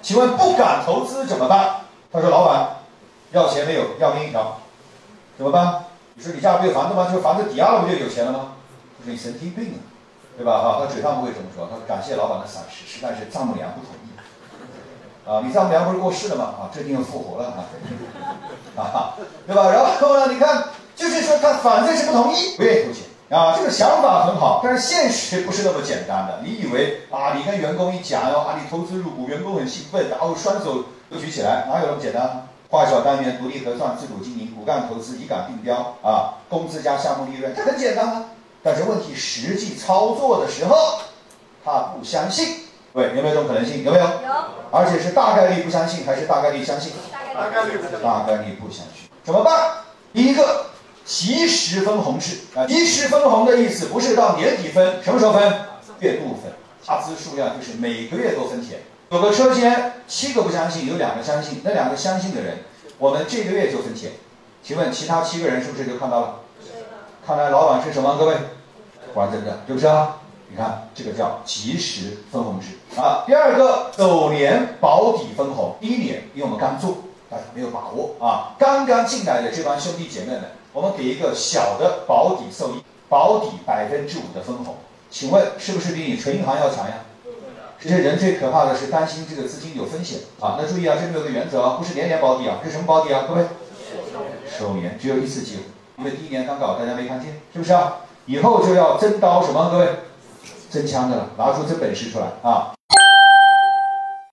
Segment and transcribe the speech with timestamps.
[0.00, 1.80] 请问不敢投资怎么办？
[2.10, 2.76] 他说：“老板，
[3.32, 3.98] 要钱没有？
[3.98, 4.58] 要命一条，
[5.36, 5.84] 怎么办？
[6.14, 7.08] 你说你家不有房子吗？
[7.12, 8.52] 就房子抵押了不就有钱了吗？
[8.98, 9.78] 他说你神经病啊，
[10.36, 10.58] 对吧？
[10.58, 14.08] 哈，他嘴上不会这么说，他说感谢老板的赏识，实在是丈母娘不同意。
[15.28, 16.44] 啊，你丈母娘不是过世了吗？
[16.44, 19.14] 啊，这地方复活了啊， 啊，
[19.46, 19.70] 对吧？
[19.70, 20.64] 然后呢，你看，
[20.96, 26.40] 就是说他反正是不同意，不愿意投钱。”啊，这个想法很好，但是现实不是那么简单的。
[26.42, 32.48] 你以为啊，你跟员工一讲哦，啊，你投资入股，员工很兴奋，然后双手都举起来，哪有那么简单？
[32.70, 38.24] 划小单元，独立核算，自主经营，骨干投资，以岗定标啊，工资加项目利润，这很简单啊。
[38.62, 40.76] 但是问题实际操作的时候，
[41.64, 42.60] 他不相信。
[42.94, 43.84] 对，有没有这种可能性？
[43.84, 44.04] 有没有？
[44.04, 44.10] 有。
[44.70, 46.92] 而且是大概率不相信，还是大概率相信？
[47.34, 48.02] 大概率不相信。
[48.02, 49.08] 大概率不相信。
[49.22, 49.70] 怎么办？
[50.14, 50.64] 第一个。
[51.08, 55.42] 及时分红制啊，及时分红的意思不是到年底分，什么时候分？
[56.00, 56.52] 月度分，
[56.84, 58.80] 下资数量就是每个月都分钱。
[59.10, 62.58] 有个车间七个不相信，有两个相信，那两个相信的人，
[62.98, 64.12] 我们这个月就分钱。
[64.62, 66.34] 请问其他七个人是不是就看到了？
[67.26, 68.16] 看来老板是什么？
[68.18, 68.36] 各位，
[69.14, 70.16] 玩真的，是不是啊？
[70.50, 72.66] 你看这个叫及时分红制
[73.00, 73.24] 啊。
[73.26, 76.98] 第二个，首年保底分红，第一年因为我们刚做，
[77.30, 80.42] 大家没有把握啊，刚刚进来的这帮兄弟姐妹们。
[80.72, 84.76] 我们给一个小的保底收益，保底百分之五的分红，
[85.10, 86.98] 请问是不是比你存银行要强呀？
[87.80, 90.58] 这些人最可怕的是担心这个资金有风险啊！
[90.60, 93.24] 那注意啊，这里有个原则啊，不是年年保底啊，是什么保底啊？
[93.26, 93.46] 各位，
[94.46, 95.62] 首年只有一次机会，
[95.96, 97.98] 因为第一年刚搞，大家没看见，是不是啊？
[98.26, 99.70] 以后就要真刀什么？
[99.70, 99.88] 各位，
[100.70, 102.74] 真枪的了，拿出真本事出来啊！